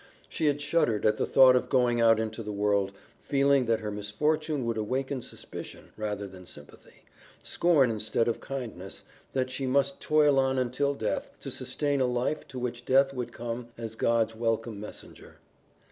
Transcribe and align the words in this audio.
She 0.27 0.47
had 0.47 0.59
shuddered 0.61 1.05
at 1.05 1.17
the 1.17 1.27
thought 1.27 1.55
of 1.55 1.69
going 1.69 2.01
out 2.01 2.19
into 2.19 2.41
the 2.41 2.51
world, 2.51 2.91
feeling 3.21 3.67
that 3.67 3.81
her 3.81 3.91
misfortune 3.91 4.65
would 4.65 4.75
awaken 4.77 5.21
suspicion 5.21 5.91
rather 5.95 6.25
than 6.25 6.47
sympathy, 6.47 7.03
scorn 7.43 7.91
instead 7.91 8.27
of 8.27 8.41
kindness; 8.41 9.03
that 9.33 9.51
she 9.51 9.67
must 9.67 10.01
toil 10.01 10.39
on 10.39 10.57
until 10.57 10.95
death, 10.95 11.29
to 11.41 11.51
sustain 11.51 12.01
a 12.01 12.07
life 12.07 12.47
to 12.47 12.57
which 12.57 12.83
death 12.83 13.13
would 13.13 13.31
come 13.31 13.67
as 13.77 13.93
God's 13.93 14.35
welcome 14.35 14.79
messenger. 14.79 15.35